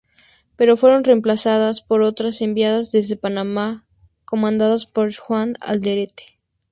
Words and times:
Pero 0.55 0.77
fueron 0.77 1.03
reemplazadas 1.03 1.83
por 1.83 2.01
otras 2.01 2.41
enviadas 2.41 2.91
desde 2.91 3.17
Panamá, 3.17 3.85
comandadas 4.25 4.87
por 4.87 5.15
Juan 5.15 5.53
Alderete. 5.61 6.23